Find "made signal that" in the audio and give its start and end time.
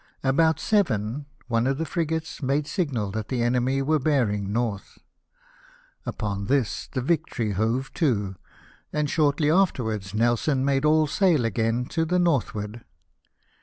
2.41-3.27